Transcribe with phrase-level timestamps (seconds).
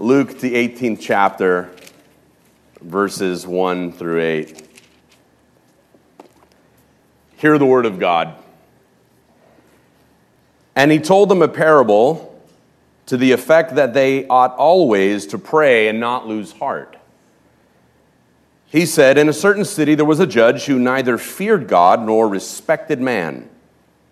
[0.00, 1.70] Luke, the 18th chapter,
[2.80, 4.80] verses 1 through 8.
[7.36, 8.34] Hear the word of God.
[10.74, 12.42] And he told them a parable
[13.04, 16.96] to the effect that they ought always to pray and not lose heart.
[18.64, 22.26] He said, In a certain city there was a judge who neither feared God nor
[22.26, 23.50] respected man.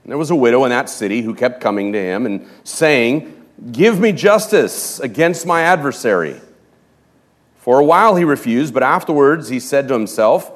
[0.04, 3.37] There was a widow in that city who kept coming to him and saying,
[3.72, 6.40] Give me justice against my adversary.
[7.56, 10.50] For a while he refused, but afterwards he said to himself,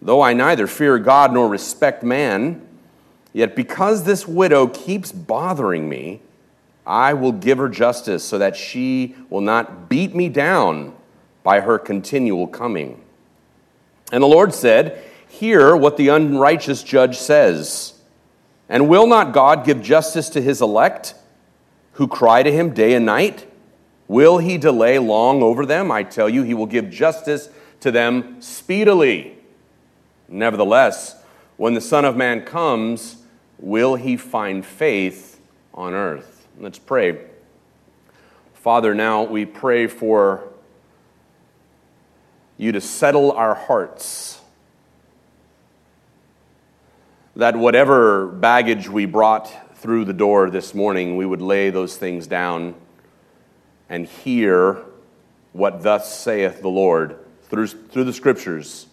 [0.00, 2.66] Though I neither fear God nor respect man,
[3.32, 6.22] yet because this widow keeps bothering me,
[6.86, 10.94] I will give her justice so that she will not beat me down
[11.42, 13.02] by her continual coming.
[14.12, 17.94] And the Lord said, Hear what the unrighteous judge says.
[18.68, 21.14] And will not God give justice to his elect?
[21.96, 23.50] Who cry to him day and night?
[24.06, 25.90] Will he delay long over them?
[25.90, 27.48] I tell you, he will give justice
[27.80, 29.38] to them speedily.
[30.28, 31.16] Nevertheless,
[31.56, 33.16] when the Son of Man comes,
[33.58, 35.40] will he find faith
[35.72, 36.46] on earth?
[36.58, 37.18] Let's pray.
[38.54, 40.44] Father, now we pray for
[42.58, 44.40] you to settle our hearts.
[47.36, 52.26] That whatever baggage we brought through the door this morning, we would lay those things
[52.26, 52.74] down
[53.88, 54.82] and hear
[55.52, 58.86] what thus saith the Lord through, through the scriptures,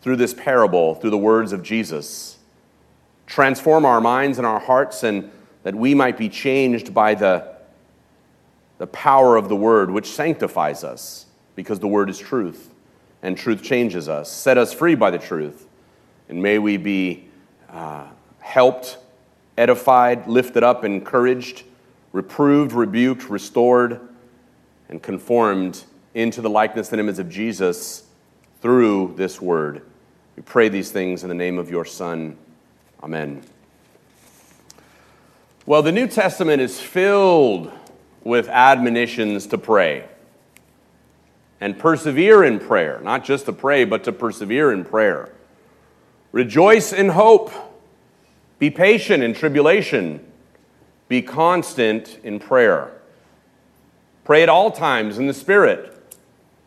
[0.00, 2.38] through this parable, through the words of Jesus.
[3.26, 5.30] Transform our minds and our hearts, and
[5.64, 7.56] that we might be changed by the,
[8.78, 12.72] the power of the word, which sanctifies us, because the word is truth,
[13.22, 14.30] and truth changes us.
[14.30, 15.66] Set us free by the truth,
[16.28, 17.28] and may we be
[17.70, 18.06] uh,
[18.38, 18.98] helped
[19.56, 21.64] edified, lifted up, encouraged,
[22.12, 24.00] reproved, rebuked, restored,
[24.88, 28.04] and conformed into the likeness and image of Jesus
[28.60, 29.82] through this word.
[30.36, 32.36] We pray these things in the name of your Son.
[33.02, 33.42] Amen.
[35.64, 37.70] Well, the New Testament is filled
[38.24, 40.08] with admonitions to pray
[41.60, 45.32] and persevere in prayer, not just to pray, but to persevere in prayer.
[46.32, 47.52] Rejoice in hope
[48.62, 50.24] be patient in tribulation.
[51.08, 52.92] Be constant in prayer.
[54.22, 55.92] Pray at all times in the Spirit,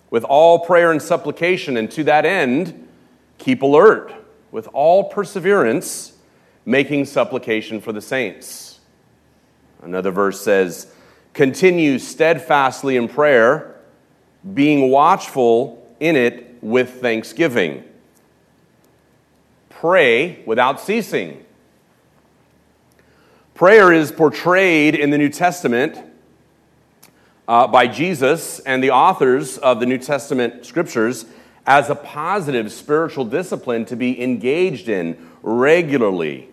[0.09, 2.89] with all prayer and supplication, and to that end,
[3.37, 4.13] keep alert
[4.51, 6.17] with all perseverance,
[6.65, 8.81] making supplication for the saints.
[9.81, 10.91] Another verse says,
[11.31, 13.73] Continue steadfastly in prayer,
[14.53, 17.85] being watchful in it with thanksgiving.
[19.69, 21.44] Pray without ceasing.
[23.55, 25.97] Prayer is portrayed in the New Testament
[27.47, 31.25] uh, by Jesus and the authors of the New Testament scriptures
[31.65, 36.49] as a positive spiritual discipline to be engaged in regularly,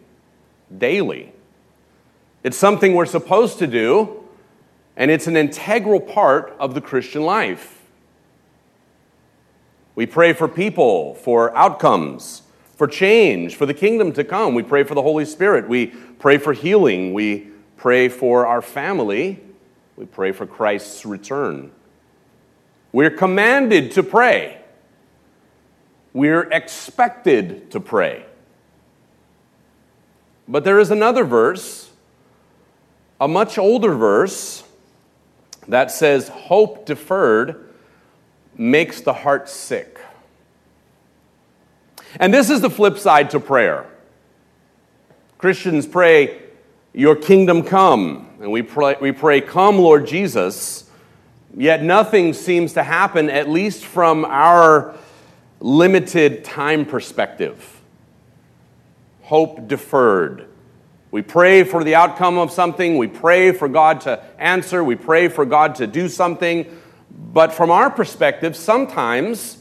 [0.79, 1.33] daily.
[2.45, 4.23] It's something we're supposed to do,
[4.97, 7.83] and it's an integral part of the Christian life.
[9.97, 12.43] We pray for people, for outcomes,
[12.83, 14.57] for change, for the kingdom to come.
[14.57, 15.69] We pray for the Holy Spirit.
[15.69, 17.15] We pray for healing.
[17.15, 19.39] We pray for our family.
[19.95, 21.71] We pray for Christ's return.
[22.91, 24.61] We're commanded to pray.
[26.13, 28.27] We're expected to pray.
[30.49, 31.89] But there is another verse,
[33.21, 34.65] a much older verse,
[35.69, 37.73] that says, Hope deferred
[38.57, 40.01] makes the heart sick.
[42.19, 43.87] And this is the flip side to prayer.
[45.39, 46.43] Christians pray,
[46.93, 48.29] Your kingdom come.
[48.41, 50.89] And we pray, we pray, Come, Lord Jesus.
[51.55, 54.95] Yet nothing seems to happen, at least from our
[55.61, 57.81] limited time perspective.
[59.23, 60.47] Hope deferred.
[61.11, 62.97] We pray for the outcome of something.
[62.97, 64.83] We pray for God to answer.
[64.83, 66.81] We pray for God to do something.
[67.11, 69.59] But from our perspective, sometimes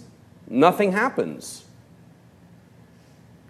[0.48, 1.61] nothing happens.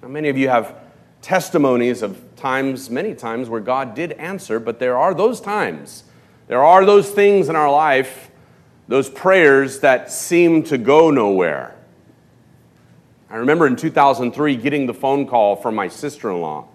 [0.02, 0.76] Now, many of you have
[1.22, 6.04] testimonies of times, many times, where God did answer, but there are those times,
[6.48, 8.32] there are those things in our life,
[8.88, 11.76] those prayers that seem to go nowhere.
[13.30, 16.68] I remember in 2003 getting the phone call from my sister in law.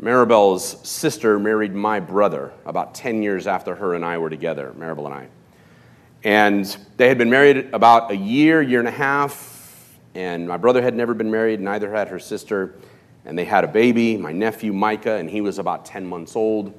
[0.00, 5.06] Maribel's sister married my brother about 10 years after her and I were together, Maribel
[5.06, 5.28] and I.
[6.22, 9.57] And they had been married about a year, year and a half,
[10.14, 12.74] and my brother had never been married, neither had her sister.
[13.24, 16.72] And they had a baby, my nephew Micah, and he was about 10 months old.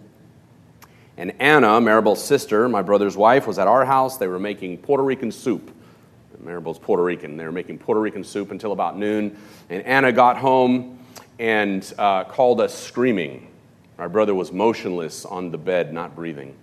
[1.17, 4.17] And Anna, Maribel's sister, my brother's wife, was at our house.
[4.17, 5.71] They were making Puerto Rican soup.
[6.43, 7.37] Maribel's Puerto Rican.
[7.37, 9.37] They were making Puerto Rican soup until about noon.
[9.69, 10.99] And Anna got home
[11.37, 13.49] and uh, called us screaming.
[13.97, 16.55] My brother was motionless on the bed, not breathing.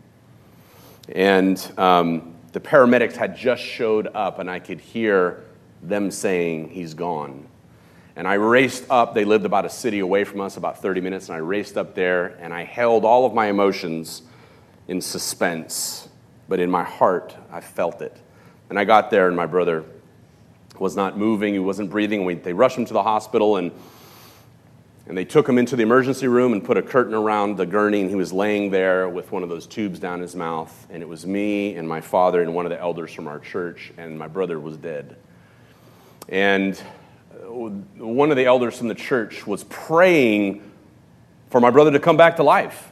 [1.11, 5.45] And um, the paramedics had just showed up, and I could hear
[5.83, 7.49] them saying, He's gone.
[8.17, 9.13] And I raced up.
[9.13, 11.95] They lived about a city away from us, about 30 minutes, and I raced up
[11.95, 14.23] there and I held all of my emotions
[14.89, 16.09] in suspense.
[16.49, 18.17] But in my heart, I felt it.
[18.71, 19.85] And I got there, and my brother
[20.79, 22.25] was not moving, he wasn't breathing.
[22.25, 23.73] We, they rushed him to the hospital, and,
[25.07, 28.01] and they took him into the emergency room and put a curtain around the gurney,
[28.01, 30.87] and he was laying there with one of those tubes down his mouth.
[30.91, 33.93] And it was me and my father and one of the elders from our church,
[33.97, 35.17] and my brother was dead.
[36.29, 36.77] And
[37.49, 40.63] one of the elders from the church was praying
[41.51, 42.91] for my brother to come back to life.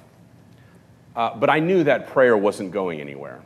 [1.17, 3.41] Uh, but I knew that prayer wasn't going anywhere.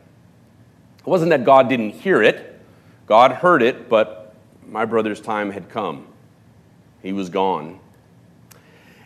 [0.99, 2.59] It wasn't that God didn't hear it,
[3.05, 4.35] God heard it, but
[4.67, 6.05] my brother's time had come.
[7.01, 7.79] He was gone.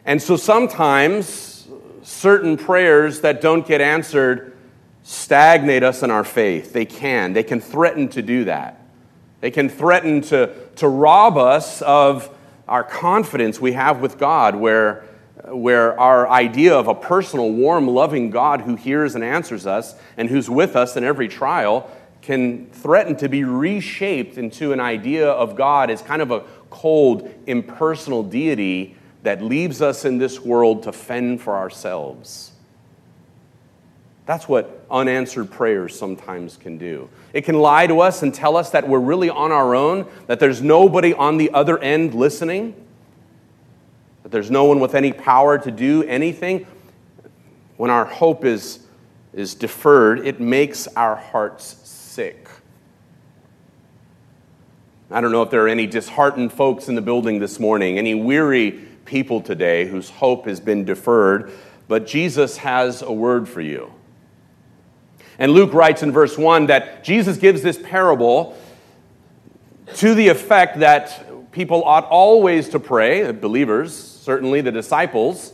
[0.05, 1.67] And so sometimes
[2.01, 4.57] certain prayers that don't get answered
[5.03, 6.73] stagnate us in our faith.
[6.73, 7.33] They can.
[7.33, 8.82] They can threaten to do that.
[9.43, 12.33] They can threaten to, to rob us of
[12.65, 15.03] our confidence we have with God, where,
[15.49, 20.29] where our idea of a personal, warm, loving God who hears and answers us and
[20.29, 21.91] who's with us in every trial
[22.21, 27.29] can threaten to be reshaped into an idea of God as kind of a cold,
[27.45, 32.52] impersonal deity that leaves us in this world to fend for ourselves.
[34.25, 37.09] That's what unanswered prayers sometimes can do.
[37.33, 40.39] It can lie to us and tell us that we're really on our own, that
[40.39, 42.73] there's nobody on the other end listening,
[44.23, 46.65] that there's no one with any power to do anything.
[47.75, 48.79] When our hope is,
[49.33, 52.47] is deferred, it makes our hearts sick.
[55.11, 58.15] I don't know if there are any disheartened folks in the building this morning, any
[58.15, 58.71] weary
[59.03, 61.51] people today whose hope has been deferred,
[61.89, 63.91] but Jesus has a word for you.
[65.39, 68.57] And Luke writes in verse 1 that Jesus gives this parable
[69.95, 75.53] to the effect that people ought always to pray, believers, certainly the disciples,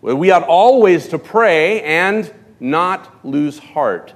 [0.00, 4.12] we ought always to pray and not lose heart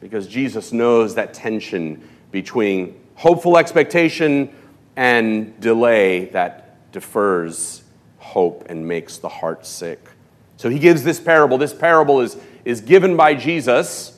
[0.00, 4.54] because Jesus knows that tension between hopeful expectation
[4.94, 7.82] and delay that defers
[8.18, 10.10] hope and makes the heart sick.
[10.58, 11.58] So he gives this parable.
[11.58, 14.15] This parable is, is given by Jesus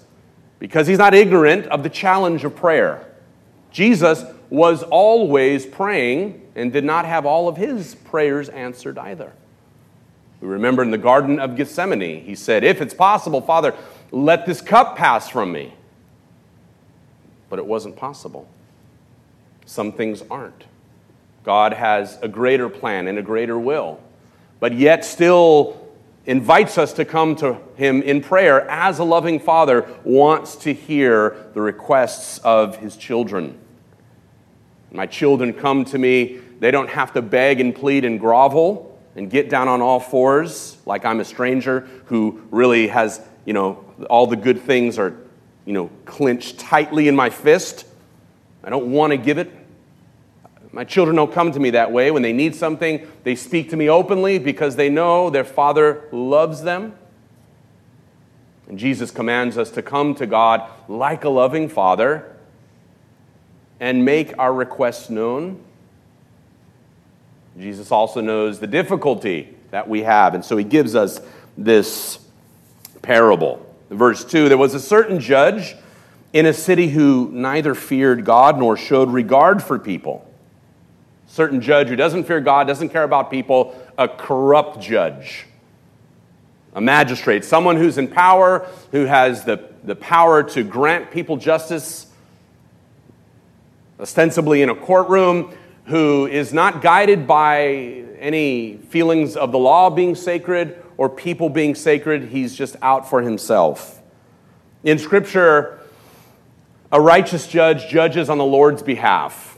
[0.58, 3.06] because he's not ignorant of the challenge of prayer.
[3.70, 9.32] Jesus was always praying and did not have all of his prayers answered either.
[10.40, 13.75] We remember in the Garden of Gethsemane, he said, If it's possible, Father,
[14.10, 15.75] let this cup pass from me.
[17.50, 18.49] But it wasn't possible.
[19.66, 20.64] Some things aren't.
[21.44, 24.00] God has a greater plan and a greater will,
[24.60, 25.88] but yet still
[26.29, 31.51] invites us to come to him in prayer as a loving father wants to hear
[31.55, 33.59] the requests of his children.
[34.93, 39.31] My children come to me, they don't have to beg and plead and grovel and
[39.31, 44.27] get down on all fours like I'm a stranger who really has, you know, all
[44.27, 45.17] the good things are,
[45.65, 47.87] you know, clenched tightly in my fist.
[48.63, 49.51] I don't want to give it.
[50.72, 52.10] My children don't come to me that way.
[52.10, 56.63] When they need something, they speak to me openly because they know their Father loves
[56.63, 56.94] them.
[58.69, 62.37] And Jesus commands us to come to God like a loving Father
[63.81, 65.63] and make our requests known.
[67.58, 71.20] Jesus also knows the difficulty that we have, and so he gives us
[71.56, 72.19] this
[73.03, 73.65] parable.
[73.91, 75.75] verse 2 There was a certain judge
[76.32, 80.28] in a city who neither feared God nor showed regard for people
[81.29, 85.47] certain judge who doesn't fear God, doesn't care about people, a corrupt judge,
[86.75, 92.11] a magistrate, someone who's in power, who has the, the power to grant people justice,
[94.01, 95.55] ostensibly in a courtroom,
[95.85, 101.75] who is not guided by any feelings of the law being sacred or people being
[101.75, 102.25] sacred.
[102.25, 104.01] He's just out for himself.
[104.82, 105.79] In Scripture,
[106.91, 109.57] a righteous judge judges on the Lord's behalf.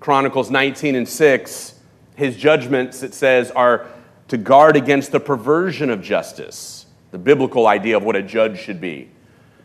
[0.00, 1.74] Chronicles 19 and 6,
[2.14, 3.86] his judgments, it says, are
[4.28, 8.80] to guard against the perversion of justice, the biblical idea of what a judge should
[8.80, 9.08] be.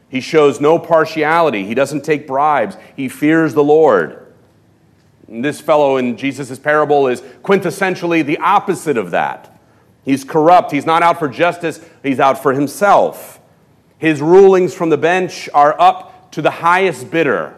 [0.09, 4.33] He shows no partiality, he doesn't take bribes, he fears the Lord.
[5.27, 9.59] And this fellow in Jesus' parable is quintessentially the opposite of that.
[10.05, 13.41] He's corrupt, he's not out for justice, he's out for himself.
[13.97, 17.57] His rulings from the bench are up to the highest bidder.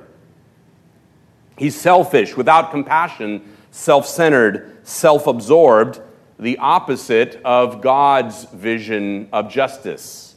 [1.60, 6.00] He's selfish, without compassion, self centered, self absorbed,
[6.40, 10.36] the opposite of God's vision of justice.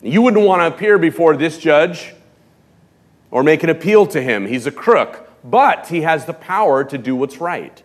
[0.00, 2.14] You wouldn't want to appear before this judge
[3.32, 4.46] or make an appeal to him.
[4.46, 7.82] He's a crook, but he has the power to do what's right.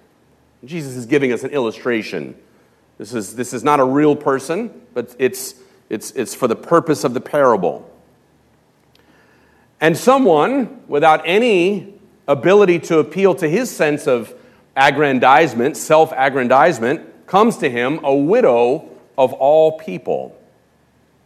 [0.64, 2.36] Jesus is giving us an illustration.
[3.00, 5.56] This is, this is not a real person, but it's,
[5.90, 7.91] it's, it's for the purpose of the parable.
[9.82, 11.96] And someone without any
[12.28, 14.34] ability to appeal to his sense of
[14.78, 20.38] aggrandizement, self aggrandizement, comes to him, a widow of all people.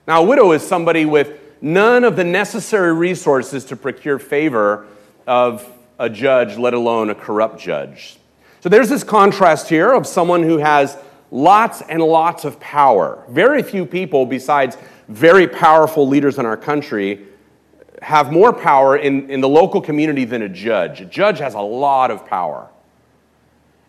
[0.07, 4.87] Now, a widow is somebody with none of the necessary resources to procure favor
[5.27, 5.69] of
[5.99, 8.17] a judge, let alone a corrupt judge.
[8.61, 10.97] So there's this contrast here of someone who has
[11.31, 13.23] lots and lots of power.
[13.29, 17.25] Very few people, besides very powerful leaders in our country,
[18.01, 21.01] have more power in, in the local community than a judge.
[21.01, 22.69] A judge has a lot of power.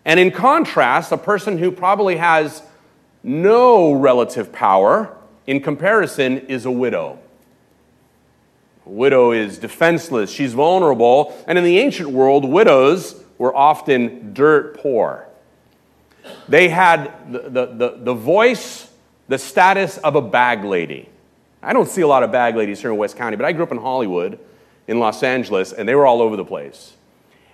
[0.05, 2.61] And in contrast, a person who probably has
[3.23, 7.19] no relative power in comparison is a widow.
[8.85, 14.77] A widow is defenseless, she's vulnerable, and in the ancient world, widows were often dirt
[14.77, 15.27] poor.
[16.47, 18.89] They had the, the, the, the voice,
[19.27, 21.09] the status of a bag lady.
[21.61, 23.63] I don't see a lot of bag ladies here in West County, but I grew
[23.63, 24.39] up in Hollywood,
[24.87, 26.93] in Los Angeles, and they were all over the place.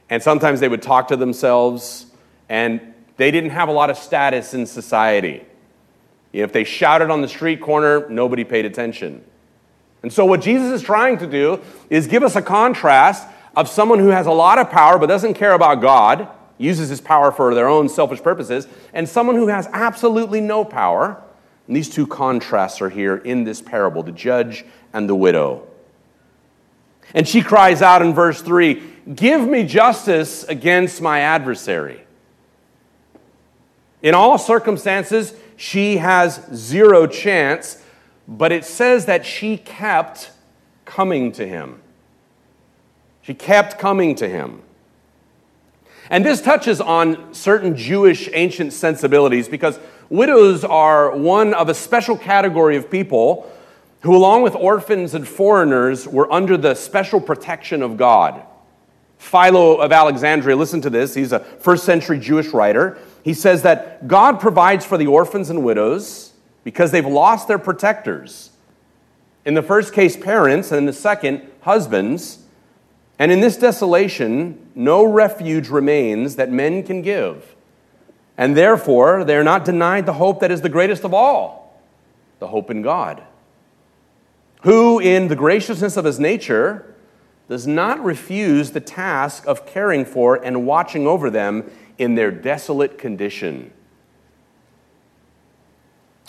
[0.10, 2.08] And sometimes they would talk to themselves
[2.50, 5.46] and they didn't have a lot of status in society.
[6.34, 9.24] If they shouted on the street corner, nobody paid attention.
[10.02, 14.00] And so, what Jesus is trying to do is give us a contrast of someone
[14.00, 17.56] who has a lot of power but doesn't care about God, uses his power for
[17.56, 21.23] their own selfish purposes, and someone who has absolutely no power.
[21.68, 25.68] And these two contrasts are here in this parable the judge and the widow.
[27.14, 32.02] And she cries out in verse 3 Give me justice against my adversary.
[34.02, 37.82] In all circumstances, she has zero chance,
[38.28, 40.32] but it says that she kept
[40.86, 41.82] coming to him.
[43.22, 44.62] She kept coming to him.
[46.10, 49.80] And this touches on certain Jewish ancient sensibilities because
[50.10, 53.52] widows are one of a special category of people
[54.02, 58.44] who, along with orphans and foreigners, were under the special protection of God.
[59.18, 61.14] Philo of Alexandria, listen to this.
[61.14, 62.98] He's a first century Jewish writer.
[63.24, 66.34] He says that God provides for the orphans and widows
[66.66, 68.52] because they've lost their protectors.
[69.46, 72.40] In the first case, parents, and in the second, husbands.
[73.18, 77.53] And in this desolation, no refuge remains that men can give.
[78.38, 81.62] And therefore, they are not denied the hope that is the greatest of all
[82.40, 83.24] the hope in God,
[84.64, 86.94] who, in the graciousness of his nature,
[87.48, 92.98] does not refuse the task of caring for and watching over them in their desolate
[92.98, 93.72] condition.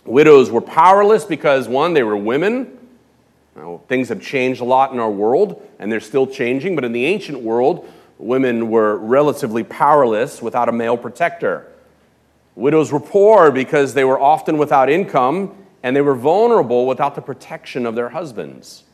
[0.04, 2.78] Widows were powerless because, one, they were women.
[3.56, 6.92] Now, things have changed a lot in our world, and they're still changing, but in
[6.92, 11.72] the ancient world, women were relatively powerless without a male protector.
[12.56, 17.22] Widows were poor because they were often without income, and they were vulnerable without the
[17.22, 18.84] protection of their husbands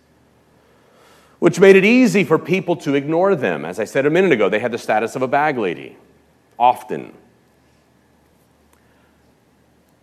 [1.40, 3.64] which made it easy for people to ignore them.
[3.64, 5.96] As I said a minute ago, they had the status of a bag lady,
[6.58, 7.12] often.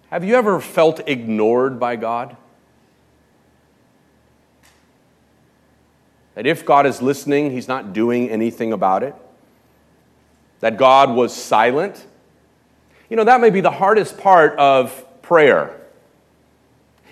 [0.10, 2.36] Have you ever felt ignored by God?
[6.34, 9.16] That if God is listening, He's not doing anything about it?
[10.60, 12.04] That God was silent?
[13.10, 15.80] You know, that may be the hardest part of prayer.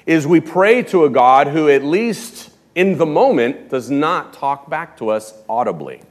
[0.05, 4.69] Is we pray to a God who at least in the moment does not talk
[4.69, 6.01] back to us audibly.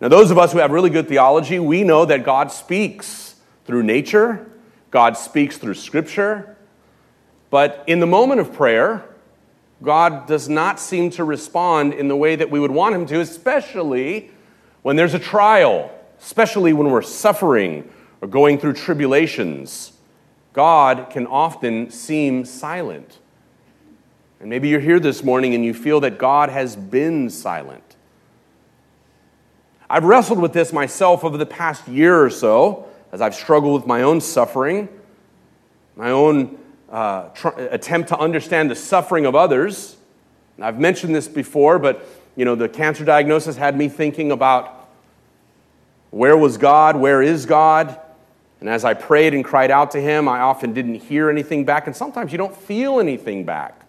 [0.00, 3.84] Now, those of us who have really good theology, we know that God speaks through
[3.84, 4.50] nature,
[4.90, 6.56] God speaks through Scripture,
[7.48, 9.04] but in the moment of prayer,
[9.82, 13.20] God does not seem to respond in the way that we would want Him to,
[13.20, 14.30] especially
[14.82, 15.90] when there's a trial,
[16.24, 17.88] especially when we're suffering
[18.22, 19.92] or going through tribulations.
[20.54, 23.18] God can often seem silent.
[24.40, 27.96] And maybe you're here this morning and you feel that God has been silent.
[29.90, 33.86] I've wrestled with this myself over the past year or so as I've struggled with
[33.86, 34.88] my own suffering,
[35.94, 39.98] my own uh, tr- attempt to understand the suffering of others.
[40.56, 44.83] And I've mentioned this before, but you know, the cancer diagnosis had me thinking about
[46.14, 47.98] where was God, where is God,
[48.60, 51.86] And as I prayed and cried out to him, I often didn't hear anything back,
[51.86, 53.84] and sometimes you don't feel anything back.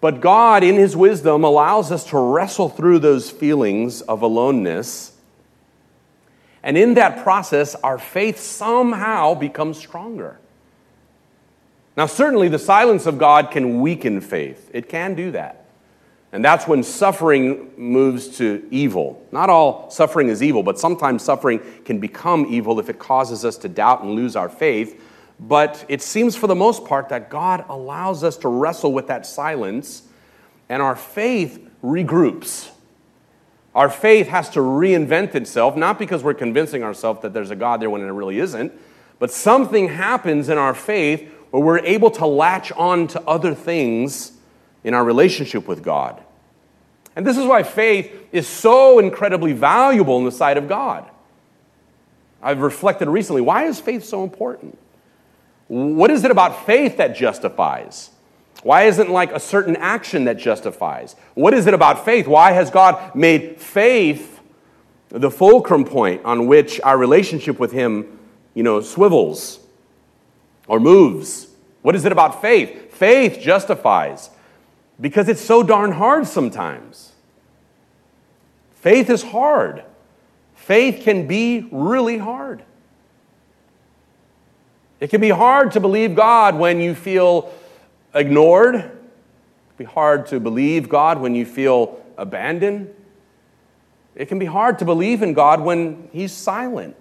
[0.00, 5.12] But God, in his wisdom, allows us to wrestle through those feelings of aloneness.
[6.62, 10.38] And in that process, our faith somehow becomes stronger.
[11.96, 15.63] Now, certainly, the silence of God can weaken faith, it can do that.
[16.34, 19.24] And that's when suffering moves to evil.
[19.30, 23.56] Not all suffering is evil, but sometimes suffering can become evil if it causes us
[23.58, 25.00] to doubt and lose our faith.
[25.38, 29.26] But it seems for the most part that God allows us to wrestle with that
[29.26, 30.08] silence,
[30.68, 32.68] and our faith regroups.
[33.72, 37.80] Our faith has to reinvent itself, not because we're convincing ourselves that there's a God
[37.80, 38.72] there when there really isn't,
[39.20, 44.32] but something happens in our faith where we're able to latch on to other things
[44.82, 46.23] in our relationship with God.
[47.16, 51.08] And this is why faith is so incredibly valuable in the sight of God.
[52.42, 54.78] I've reflected recently why is faith so important?
[55.68, 58.10] What is it about faith that justifies?
[58.62, 61.16] Why isn't like a certain action that justifies?
[61.34, 62.26] What is it about faith?
[62.26, 64.40] Why has God made faith
[65.08, 68.18] the fulcrum point on which our relationship with Him,
[68.54, 69.60] you know, swivels
[70.66, 71.48] or moves?
[71.82, 72.92] What is it about faith?
[72.94, 74.30] Faith justifies
[75.00, 77.12] because it's so darn hard sometimes.
[78.76, 79.84] Faith is hard.
[80.54, 82.62] Faith can be really hard.
[85.00, 87.52] It can be hard to believe God when you feel
[88.14, 88.76] ignored.
[88.76, 88.88] It
[89.76, 92.94] can be hard to believe God when you feel abandoned.
[94.14, 96.96] It can be hard to believe in God when He's silent.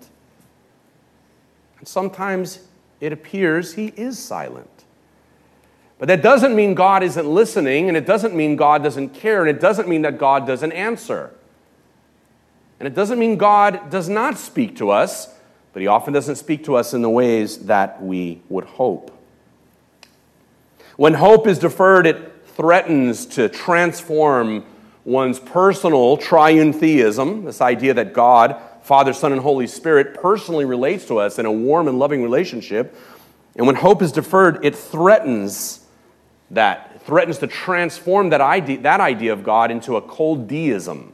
[1.80, 2.68] And sometimes
[3.00, 4.73] it appears He is silent.
[6.04, 9.50] But that doesn't mean God isn't listening, and it doesn't mean God doesn't care, and
[9.50, 11.32] it doesn't mean that God doesn't answer.
[12.78, 15.34] And it doesn't mean God does not speak to us,
[15.72, 19.18] but He often doesn't speak to us in the ways that we would hope.
[20.98, 24.66] When hope is deferred, it threatens to transform
[25.06, 31.06] one's personal triune theism, this idea that God, Father, Son, and Holy Spirit personally relates
[31.06, 32.94] to us in a warm and loving relationship.
[33.56, 35.80] And when hope is deferred, it threatens
[36.54, 37.02] that.
[37.06, 41.14] Threatens to transform that idea, that idea of God into a cold deism.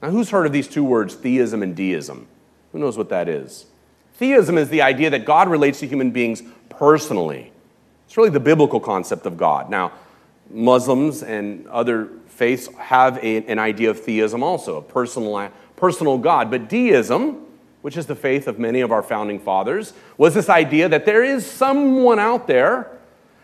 [0.00, 2.26] Now, who's heard of these two words, theism and deism?
[2.72, 3.66] Who knows what that is?
[4.14, 7.52] Theism is the idea that God relates to human beings personally.
[8.06, 9.70] It's really the biblical concept of God.
[9.70, 9.92] Now,
[10.50, 16.50] Muslims and other faiths have a, an idea of theism also, a personal, personal God.
[16.50, 17.46] But deism,
[17.82, 21.24] which is the faith of many of our founding fathers, was this idea that there
[21.24, 22.98] is someone out there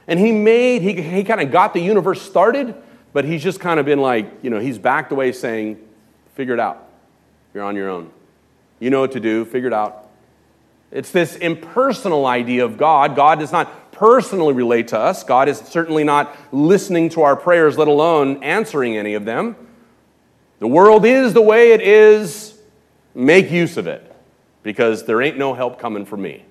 [0.08, 2.74] and he made, he, he kind of got the universe started,
[3.12, 5.78] but he's just kind of been like, you know, he's backed away saying,
[6.34, 6.88] figure it out.
[7.54, 8.10] You're on your own.
[8.80, 10.08] You know what to do, figure it out.
[10.90, 13.14] It's this impersonal idea of God.
[13.14, 15.22] God does not personally relate to us.
[15.22, 19.56] God is certainly not listening to our prayers, let alone answering any of them.
[20.60, 22.58] The world is the way it is.
[23.14, 24.10] Make use of it
[24.62, 26.44] because there ain't no help coming for me.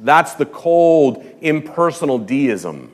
[0.00, 2.90] That's the cold, impersonal deism.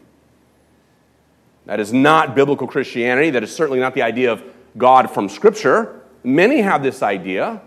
[1.66, 3.30] That is not biblical Christianity.
[3.30, 4.42] That is certainly not the idea of
[4.76, 6.02] God from Scripture.
[6.22, 7.60] Many have this idea.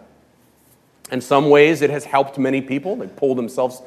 [1.11, 2.95] In some ways, it has helped many people.
[2.95, 3.81] They pull themselves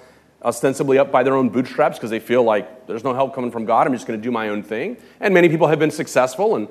[0.45, 3.65] ostensibly up by their own bootstraps because they feel like there's no help coming from
[3.65, 3.87] God.
[3.87, 4.97] I'm just going to do my own thing.
[5.21, 6.69] And many people have been successful and,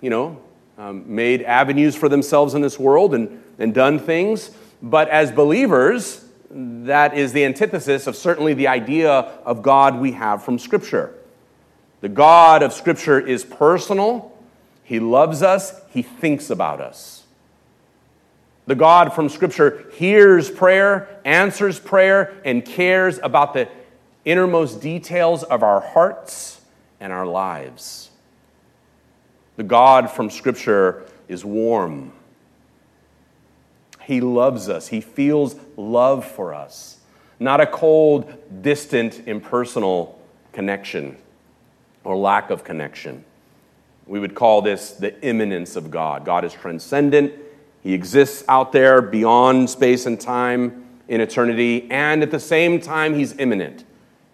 [0.00, 0.40] you know,
[0.78, 4.50] um, made avenues for themselves in this world and, and done things.
[4.82, 6.23] But as believers,
[6.54, 11.12] that is the antithesis of certainly the idea of God we have from Scripture.
[12.00, 14.32] The God of Scripture is personal,
[14.84, 17.24] He loves us, He thinks about us.
[18.66, 23.68] The God from Scripture hears prayer, answers prayer, and cares about the
[24.24, 26.60] innermost details of our hearts
[27.00, 28.10] and our lives.
[29.56, 32.12] The God from Scripture is warm
[34.04, 34.88] he loves us.
[34.88, 36.98] He feels love for us,
[37.40, 40.20] not a cold, distant, impersonal
[40.52, 41.16] connection
[42.04, 43.24] or lack of connection.
[44.06, 46.24] We would call this the immanence of God.
[46.24, 47.32] God is transcendent,
[47.82, 53.14] He exists out there beyond space and time in eternity, and at the same time,
[53.14, 53.84] He's immanent.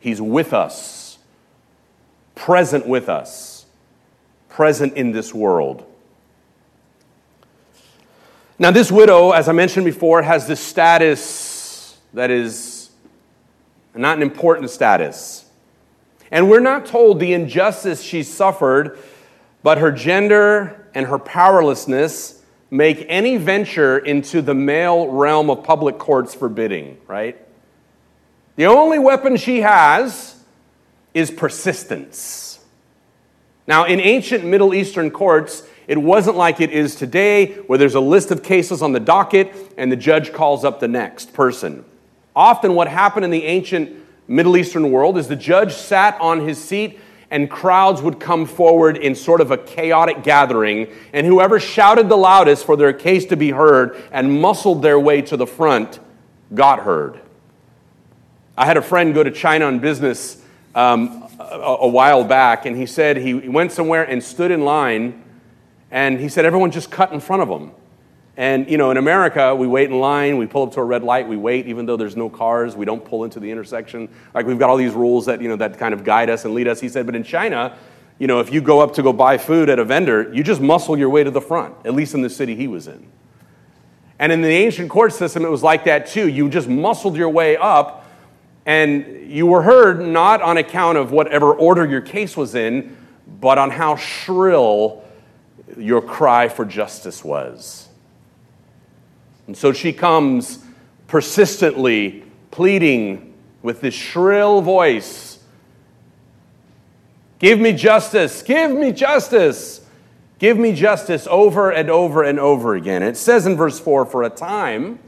[0.01, 1.19] He's with us,
[2.35, 3.67] present with us,
[4.49, 5.87] present in this world.
[8.61, 12.91] Now, this widow, as I mentioned before, has this status that is
[13.95, 15.47] not an important status.
[16.31, 18.99] And we're not told the injustice she suffered,
[19.63, 25.97] but her gender and her powerlessness make any venture into the male realm of public
[25.97, 27.39] courts forbidding, right?
[28.57, 30.39] The only weapon she has
[31.15, 32.63] is persistence.
[33.67, 38.01] Now, in ancient Middle Eastern courts, it wasn't like it is today, where there's a
[38.01, 41.85] list of cases on the docket and the judge calls up the next person.
[42.37, 43.97] Often, what happened in the ancient
[44.29, 47.01] Middle Eastern world is the judge sat on his seat
[47.33, 52.17] and crowds would come forward in sort of a chaotic gathering, and whoever shouted the
[52.17, 55.99] loudest for their case to be heard and muscled their way to the front
[56.55, 57.19] got heard.
[58.57, 60.41] I had a friend go to China on business
[60.73, 65.25] um, a, a while back, and he said he went somewhere and stood in line,
[65.91, 67.73] and he said everyone just cut in front of him.
[68.37, 71.03] And, you know, in America, we wait in line, we pull up to a red
[71.03, 74.09] light, we wait, even though there's no cars, we don't pull into the intersection.
[74.33, 76.55] Like, we've got all these rules that, you know, that kind of guide us and
[76.55, 76.81] lead us.
[76.81, 77.77] He said, but in China,
[78.19, 80.61] you know, if you go up to go buy food at a vendor, you just
[80.61, 83.07] muscle your way to the front, at least in the city he was in.
[84.19, 86.29] And in the ancient court system, it was like that too.
[86.29, 88.07] You just muscled your way up,
[88.67, 92.97] and you were heard not on account of whatever order your case was in,
[93.41, 95.03] but on how shrill
[95.79, 97.89] your cry for justice was.
[99.47, 100.65] And so she comes
[101.09, 105.31] persistently pleading with this shrill voice
[107.41, 109.81] Give me justice, give me justice,
[110.39, 113.03] give me justice over and over and over again.
[113.03, 114.99] It says in verse 4 for a time,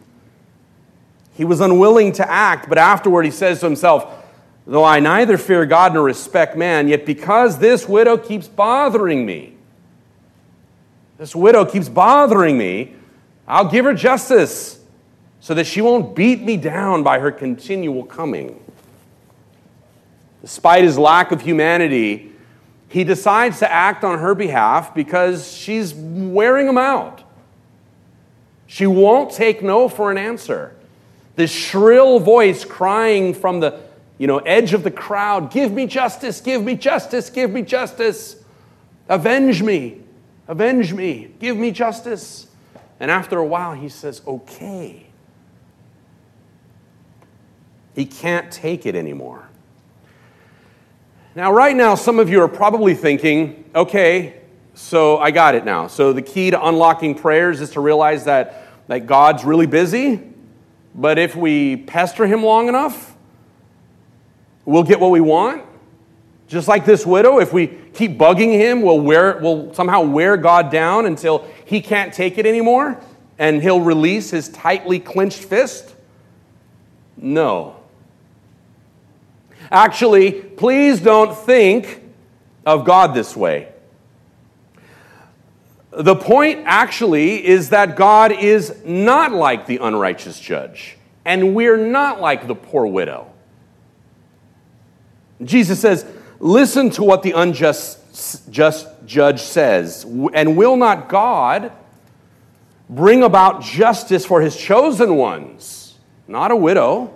[1.35, 4.22] he was unwilling to act, but afterward he says to himself,
[4.66, 9.55] Though I neither fear God nor respect man, yet because this widow keeps bothering me,
[11.22, 12.96] this widow keeps bothering me,
[13.46, 14.80] I'll give her justice
[15.38, 18.61] so that she won't beat me down by her continual coming.
[20.40, 22.32] Despite his lack of humanity,
[22.88, 27.22] he decides to act on her behalf because she's wearing him out.
[28.66, 30.74] She won't take no for an answer.
[31.37, 33.78] This shrill voice crying from the
[34.18, 38.35] you know, edge of the crowd, give me justice, give me justice, give me justice.
[39.08, 40.01] Avenge me,
[40.48, 42.46] avenge me, give me justice.
[43.00, 45.07] And after a while, he says, okay.
[47.94, 49.48] He can't take it anymore.
[51.35, 54.40] Now, right now, some of you are probably thinking, okay,
[54.74, 55.87] so I got it now.
[55.87, 60.20] So the key to unlocking prayers is to realize that, that God's really busy,
[60.94, 63.16] but if we pester him long enough,
[64.64, 65.64] we'll get what we want.
[66.48, 70.70] Just like this widow, if we keep bugging him, we'll, wear, we'll somehow wear God
[70.70, 73.00] down until he can't take it anymore
[73.38, 75.94] and he'll release his tightly clenched fist?
[77.16, 77.76] No.
[79.70, 82.02] Actually, please don't think
[82.64, 83.68] of God this way.
[85.90, 92.20] The point actually is that God is not like the unrighteous judge, and we're not
[92.20, 93.31] like the poor widow.
[95.42, 96.07] Jesus says,
[96.42, 100.05] Listen to what the unjust just judge says.
[100.35, 101.70] And will not God
[102.90, 106.00] bring about justice for his chosen ones?
[106.26, 107.14] Not a widow,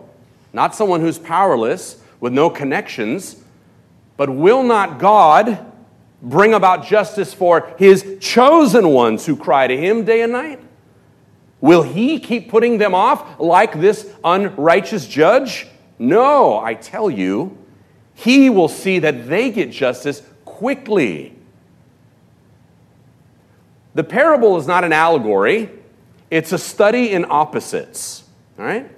[0.53, 3.43] not someone who's powerless with no connections,
[4.17, 5.73] but will not God
[6.23, 10.61] bring about justice for his chosen ones who cry to him day and night?
[11.61, 15.67] Will he keep putting them off like this unrighteous judge?
[15.99, 17.59] No, I tell you.
[18.17, 21.37] He will see that they get justice quickly.
[23.95, 25.69] The parable is not an allegory,
[26.31, 28.25] it's a study in opposites.
[28.59, 28.91] All right?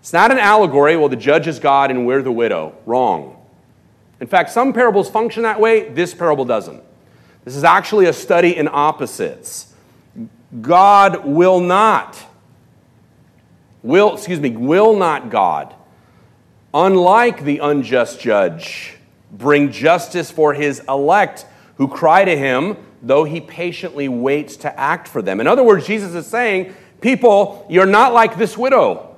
[0.00, 2.76] It's not an allegory, well, the judge is God and we're the widow.
[2.86, 3.40] Wrong.
[4.20, 6.82] In fact, some parables function that way, this parable doesn't.
[7.44, 9.74] This is actually a study in opposites.
[10.60, 12.18] God will not,
[13.84, 15.75] will, excuse me, will not God
[16.76, 18.98] unlike the unjust judge,
[19.32, 25.08] bring justice for his elect who cry to him, though he patiently waits to act
[25.08, 25.40] for them.
[25.40, 29.16] In other words, Jesus is saying, People, you're not like this widow.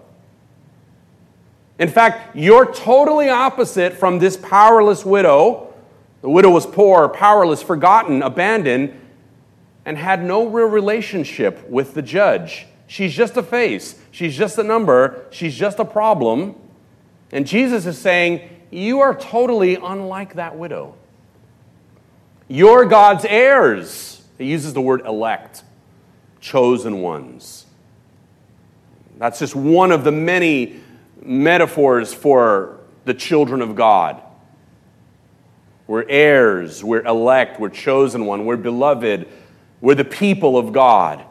[1.78, 5.72] In fact, you're totally opposite from this powerless widow.
[6.22, 9.00] The widow was poor, powerless, forgotten, abandoned,
[9.84, 12.66] and had no real relationship with the judge.
[12.88, 16.56] She's just a face, she's just a number, she's just a problem.
[17.32, 20.94] And Jesus is saying, You are totally unlike that widow.
[22.48, 24.22] You're God's heirs.
[24.38, 25.64] He uses the word elect,
[26.40, 27.66] chosen ones.
[29.18, 30.80] That's just one of the many
[31.22, 34.22] metaphors for the children of God.
[35.86, 39.26] We're heirs, we're elect, we're chosen one, we're beloved,
[39.80, 41.24] we're the people of God.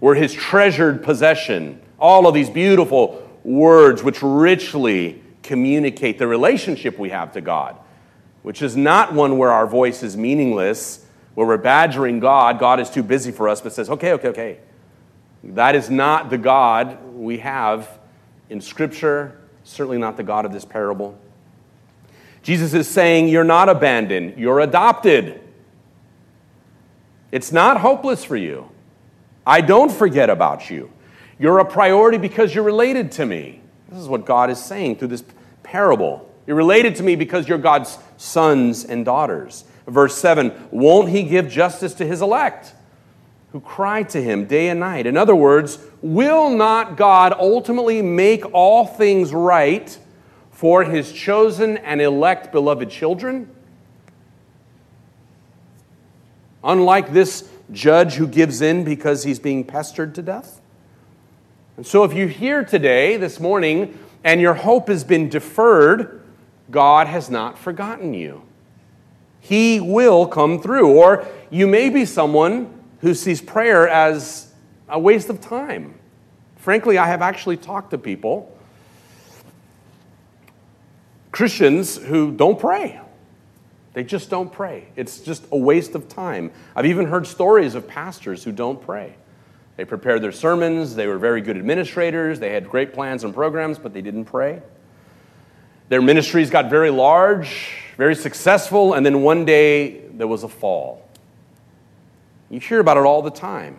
[0.00, 1.80] We're his treasured possession.
[1.98, 7.76] All of these beautiful words which richly communicate the relationship we have to God,
[8.42, 12.58] which is not one where our voice is meaningless, where we're badgering God.
[12.58, 14.58] God is too busy for us, but says, okay, okay, okay.
[15.42, 17.98] That is not the God we have
[18.50, 21.18] in Scripture, certainly not the God of this parable.
[22.42, 25.40] Jesus is saying, You're not abandoned, you're adopted.
[27.30, 28.70] It's not hopeless for you.
[29.46, 30.90] I don't forget about you.
[31.38, 33.60] You're a priority because you're related to me.
[33.88, 35.24] This is what God is saying through this
[35.62, 36.28] parable.
[36.46, 39.64] You're related to me because you're God's sons and daughters.
[39.86, 42.74] Verse 7 Won't he give justice to his elect
[43.52, 45.06] who cry to him day and night?
[45.06, 49.96] In other words, will not God ultimately make all things right
[50.50, 53.50] for his chosen and elect beloved children?
[56.64, 60.60] Unlike this judge who gives in because he's being pestered to death?
[61.78, 66.24] And so, if you're here today, this morning, and your hope has been deferred,
[66.72, 68.42] God has not forgotten you.
[69.38, 70.98] He will come through.
[70.98, 74.52] Or you may be someone who sees prayer as
[74.88, 75.94] a waste of time.
[76.56, 78.58] Frankly, I have actually talked to people,
[81.30, 83.00] Christians, who don't pray.
[83.92, 84.88] They just don't pray.
[84.96, 86.50] It's just a waste of time.
[86.74, 89.14] I've even heard stories of pastors who don't pray.
[89.78, 93.78] They prepared their sermons, they were very good administrators, they had great plans and programs,
[93.78, 94.60] but they didn't pray.
[95.88, 101.08] Their ministries got very large, very successful, and then one day there was a fall.
[102.50, 103.76] You hear about it all the time.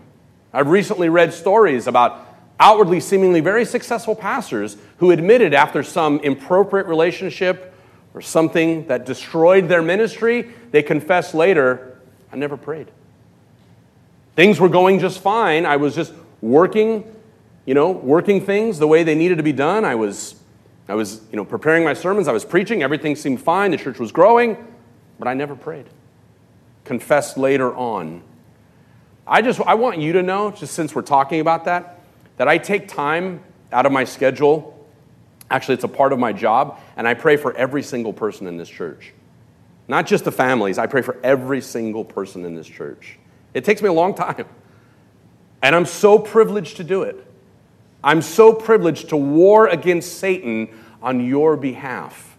[0.54, 2.26] I've recently read stories about
[2.62, 7.74] outwardly seemingly very successful pastors who admitted after some inappropriate relationship
[8.14, 12.00] or something that destroyed their ministry, they confessed later,
[12.32, 12.88] I never prayed.
[14.40, 15.66] Things were going just fine.
[15.66, 17.04] I was just working,
[17.66, 19.84] you know, working things the way they needed to be done.
[19.84, 20.34] I was,
[20.88, 22.30] I was, you know, preparing my sermons.
[22.30, 22.82] I was preaching.
[22.82, 23.72] Everything seemed fine.
[23.72, 24.56] The church was growing,
[25.20, 25.88] but I never prayed.
[26.86, 28.24] Confessed later on.
[29.28, 32.00] I just, I want you to know, just since we're talking about that,
[32.38, 34.88] that I take time out of my schedule.
[35.52, 38.56] Actually, it's a part of my job, and I pray for every single person in
[38.56, 39.12] this church.
[39.90, 43.20] Not just the families, I pray for every single person in this church.
[43.54, 44.46] It takes me a long time.
[45.62, 47.26] And I'm so privileged to do it.
[48.04, 50.70] I'm so privileged to war against Satan
[51.02, 52.38] on your behalf.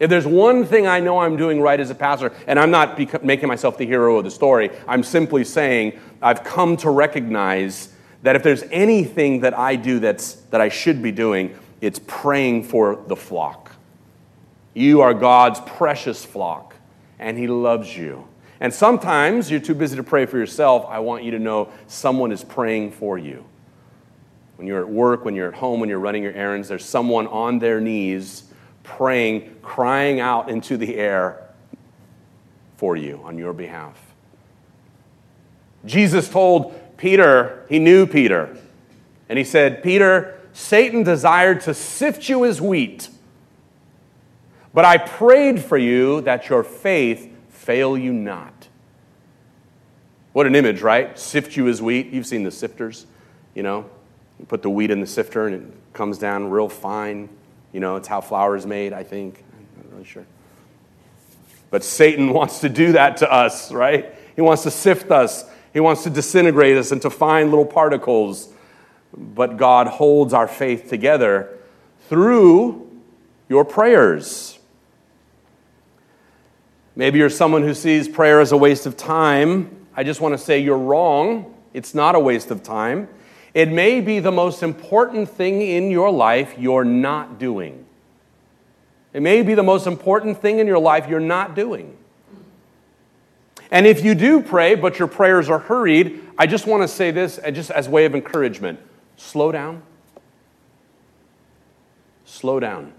[0.00, 2.98] If there's one thing I know I'm doing right as a pastor, and I'm not
[3.22, 8.34] making myself the hero of the story, I'm simply saying I've come to recognize that
[8.34, 12.96] if there's anything that I do that's, that I should be doing, it's praying for
[13.06, 13.72] the flock.
[14.74, 16.74] You are God's precious flock,
[17.18, 18.26] and He loves you.
[18.60, 20.84] And sometimes you're too busy to pray for yourself.
[20.88, 23.44] I want you to know someone is praying for you.
[24.56, 27.26] When you're at work, when you're at home, when you're running your errands, there's someone
[27.26, 28.44] on their knees
[28.82, 31.48] praying, crying out into the air
[32.76, 33.98] for you on your behalf.
[35.86, 38.54] Jesus told Peter, he knew Peter,
[39.30, 43.08] and he said, Peter, Satan desired to sift you as wheat,
[44.74, 47.29] but I prayed for you that your faith
[47.60, 48.68] fail you not.
[50.32, 51.18] What an image, right?
[51.18, 52.06] Sift you as wheat.
[52.06, 53.04] You've seen the sifters,
[53.54, 53.88] you know.
[54.38, 57.28] You put the wheat in the sifter and it comes down real fine.
[57.72, 59.44] You know, it's how flour is made, I think.
[59.52, 60.24] I'm not really sure.
[61.70, 64.14] But Satan wants to do that to us, right?
[64.34, 65.44] He wants to sift us,
[65.74, 68.48] he wants to disintegrate us into fine little particles.
[69.14, 71.58] But God holds our faith together
[72.08, 72.90] through
[73.48, 74.49] your prayers.
[76.96, 79.86] Maybe you're someone who sees prayer as a waste of time.
[79.96, 81.54] I just want to say you're wrong.
[81.72, 83.08] It's not a waste of time.
[83.54, 87.86] It may be the most important thing in your life you're not doing.
[89.12, 91.96] It may be the most important thing in your life you're not doing.
[93.70, 97.10] And if you do pray, but your prayers are hurried, I just want to say
[97.10, 98.80] this uh, just as a way of encouragement
[99.16, 99.82] slow down.
[102.24, 102.92] Slow down.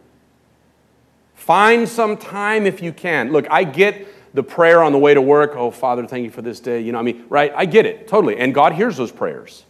[1.41, 3.31] Find some time if you can.
[3.31, 5.53] Look, I get the prayer on the way to work.
[5.55, 6.81] Oh, Father, thank you for this day.
[6.81, 7.51] You know, I mean, right?
[7.55, 8.37] I get it totally.
[8.37, 9.65] And God hears those prayers.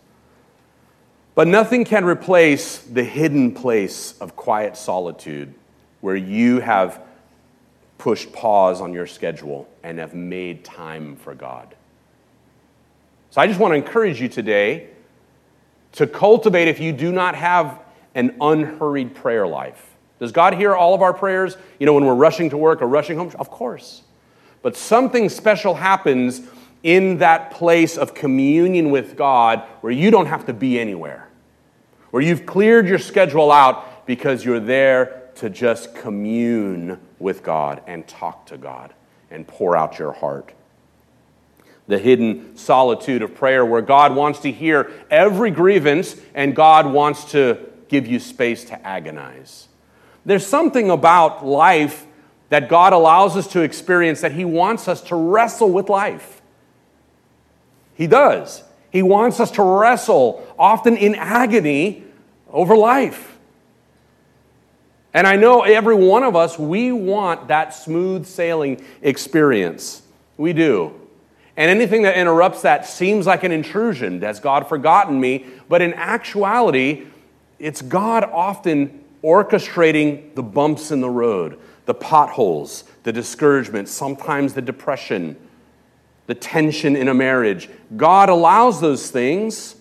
[1.33, 5.53] But nothing can replace the hidden place of quiet solitude
[6.01, 7.01] where you have
[7.97, 11.73] pushed pause on your schedule and have made time for God.
[13.29, 14.89] So I just want to encourage you today
[15.93, 17.79] to cultivate, if you do not have
[18.13, 19.90] an unhurried prayer life,
[20.21, 21.57] does God hear all of our prayers?
[21.79, 23.31] You know, when we're rushing to work or rushing home?
[23.39, 24.03] Of course.
[24.61, 26.41] But something special happens
[26.83, 31.27] in that place of communion with God where you don't have to be anywhere,
[32.11, 38.07] where you've cleared your schedule out because you're there to just commune with God and
[38.07, 38.93] talk to God
[39.31, 40.53] and pour out your heart.
[41.87, 47.31] The hidden solitude of prayer, where God wants to hear every grievance and God wants
[47.31, 47.57] to
[47.87, 49.67] give you space to agonize.
[50.25, 52.05] There's something about life
[52.49, 56.41] that God allows us to experience that He wants us to wrestle with life.
[57.95, 58.63] He does.
[58.91, 62.03] He wants us to wrestle, often in agony,
[62.49, 63.37] over life.
[65.13, 70.01] And I know every one of us, we want that smooth sailing experience.
[70.37, 70.93] We do.
[71.57, 74.21] And anything that interrupts that seems like an intrusion.
[74.21, 75.45] Has God forgotten me?
[75.67, 77.07] But in actuality,
[77.59, 84.61] it's God often orchestrating the bumps in the road, the potholes, the discouragement, sometimes the
[84.61, 85.35] depression,
[86.27, 87.69] the tension in a marriage.
[87.95, 89.75] God allows those things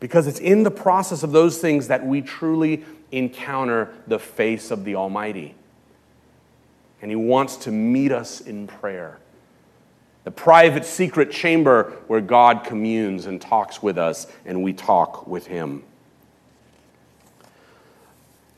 [0.00, 4.84] because it's in the process of those things that we truly encounter the face of
[4.84, 5.54] the Almighty.
[7.00, 9.18] And He wants to meet us in prayer.
[10.24, 15.46] The private, secret chamber where God communes and talks with us, and we talk with
[15.46, 15.84] Him.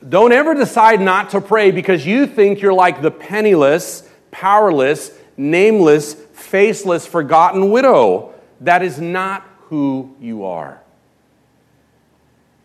[0.07, 6.15] Don't ever decide not to pray because you think you're like the penniless, powerless, nameless,
[6.15, 8.35] faceless, forgotten widow.
[8.61, 10.81] That is not who you are.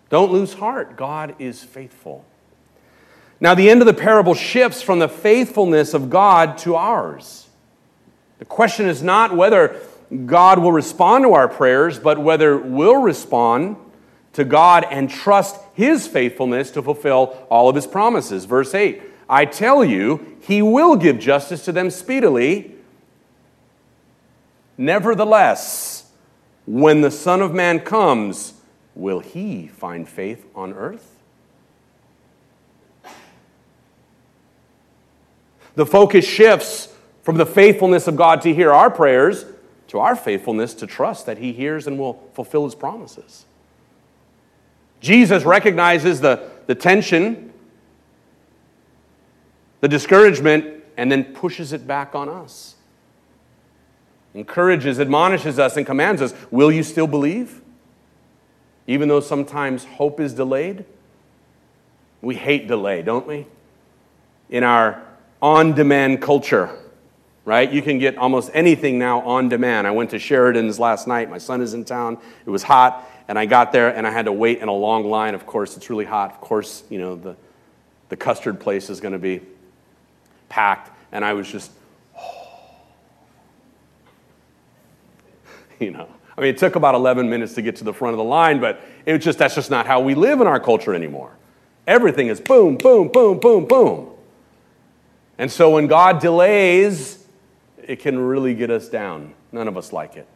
[0.09, 0.95] Don't lose heart.
[0.95, 2.23] God is faithful.
[3.39, 7.49] Now, the end of the parable shifts from the faithfulness of God to ours.
[8.37, 9.81] The question is not whether
[10.25, 13.77] God will respond to our prayers, but whether we'll respond
[14.33, 18.45] to God and trust His faithfulness to fulfill all of His promises.
[18.45, 22.75] Verse 8 I tell you, He will give justice to them speedily.
[24.77, 26.11] Nevertheless,
[26.65, 28.53] when the Son of Man comes,
[28.95, 31.09] will he find faith on earth?
[35.75, 36.93] The focus shifts
[37.23, 39.45] from the faithfulness of God to hear our prayers
[39.87, 43.45] to our faithfulness to trust that he hears and will fulfill his promises.
[45.03, 47.53] Jesus recognizes the, the tension,
[49.81, 52.75] the discouragement, and then pushes it back on us.
[54.33, 57.61] Encourages, admonishes us, and commands us Will you still believe?
[58.87, 60.85] even though sometimes hope is delayed.
[62.21, 63.47] We hate delay, don't we?
[64.49, 65.01] In our
[65.41, 66.69] on demand culture,
[67.45, 67.71] right?
[67.71, 69.87] You can get almost anything now on demand.
[69.87, 71.29] I went to Sheridan's last night.
[71.29, 72.17] My son is in town.
[72.45, 75.09] It was hot, and I got there and I had to wait in a long
[75.09, 75.35] line.
[75.35, 76.31] Of course, it's really hot.
[76.31, 77.35] Of course, you know, the,
[78.09, 79.41] the custard place is going to be
[80.49, 80.91] packed.
[81.11, 81.71] And I was just,
[82.17, 82.47] oh.
[85.79, 86.07] you know.
[86.37, 88.59] I mean, it took about 11 minutes to get to the front of the line,
[88.59, 91.31] but it just, that's just not how we live in our culture anymore.
[91.85, 94.09] Everything is boom, boom, boom, boom, boom.
[95.37, 97.23] And so when God delays,
[97.83, 99.33] it can really get us down.
[99.51, 100.27] None of us like it.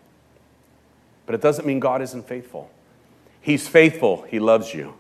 [1.26, 2.70] But it doesn't mean God isn't faithful.
[3.48, 4.96] He's faithful, He loves you.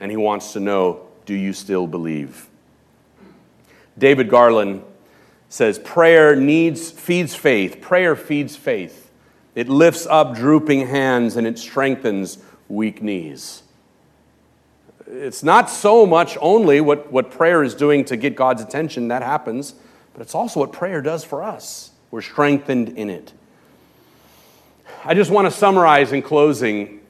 [0.00, 2.48] And He wants to know do you still believe?
[3.98, 4.82] David Garland
[5.50, 7.82] says prayer needs feeds faith.
[7.82, 9.10] Prayer feeds faith.
[9.54, 12.38] It lifts up drooping hands and it strengthens
[12.70, 13.62] weak knees.
[15.06, 19.22] It's not so much only what, what prayer is doing to get God's attention, that
[19.22, 19.74] happens,
[20.14, 21.90] but it's also what prayer does for us.
[22.10, 23.34] We're strengthened in it.
[25.04, 27.01] I just want to summarize in closing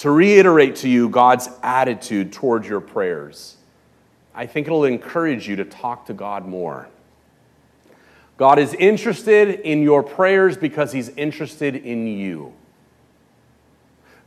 [0.00, 3.58] to reiterate to you God's attitude towards your prayers.
[4.34, 6.88] I think it'll encourage you to talk to God more.
[8.38, 12.54] God is interested in your prayers because He's interested in you.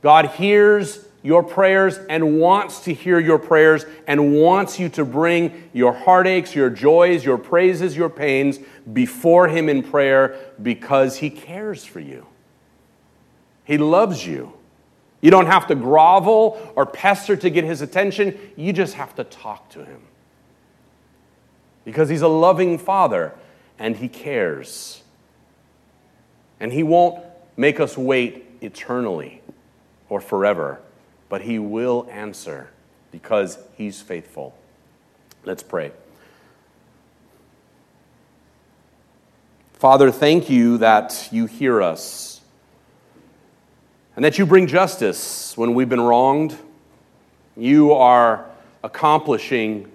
[0.03, 5.69] God hears your prayers and wants to hear your prayers and wants you to bring
[5.73, 8.59] your heartaches, your joys, your praises, your pains
[8.91, 12.27] before Him in prayer because He cares for you.
[13.63, 14.53] He loves you.
[15.23, 19.23] You don't have to grovel or pester to get His attention, you just have to
[19.23, 20.01] talk to Him.
[21.85, 23.33] Because He's a loving Father
[23.79, 25.01] and He cares.
[26.59, 27.23] And He won't
[27.55, 29.41] make us wait eternally
[30.09, 30.81] or forever,
[31.29, 32.69] but He will answer
[33.09, 34.53] because He's faithful.
[35.45, 35.93] Let's pray.
[39.71, 42.32] Father, thank you that you hear us
[44.15, 46.55] and that you bring justice when we've been wronged.
[47.57, 48.45] You are
[48.83, 49.91] accomplishing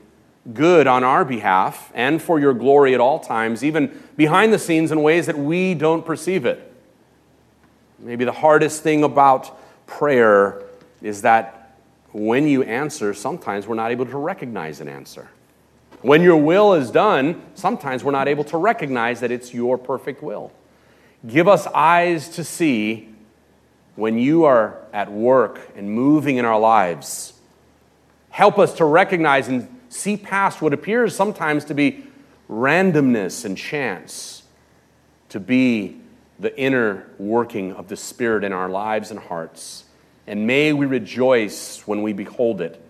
[0.54, 4.90] good on our behalf and for your glory at all times, even behind the scenes
[4.90, 6.72] in ways that we don't perceive it.
[7.98, 10.62] Maybe the hardest thing about prayer
[11.02, 11.76] is that
[12.12, 15.28] when you answer, sometimes we're not able to recognize an answer.
[16.00, 20.22] When your will is done, sometimes we're not able to recognize that it's your perfect
[20.22, 20.52] will.
[21.26, 23.07] Give us eyes to see
[23.98, 27.32] when you are at work and moving in our lives.
[28.30, 32.04] Help us to recognize and see past what appears sometimes to be
[32.48, 34.44] randomness and chance
[35.30, 35.96] to be
[36.38, 39.82] the inner working of the Spirit in our lives and hearts.
[40.28, 42.80] And may we rejoice when we behold it.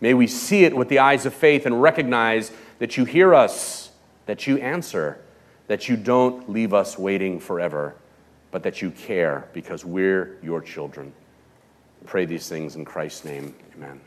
[0.00, 3.90] May we see it with the eyes of faith and recognize that you hear us,
[4.26, 5.18] that you answer,
[5.66, 7.96] that you don't leave us waiting forever,
[8.52, 11.12] but that you care because we're your children.
[12.04, 13.54] pray these things in Christ's name.
[13.76, 14.00] Amen.